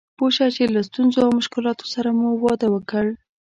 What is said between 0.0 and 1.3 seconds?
پوه شه چې له ستونزو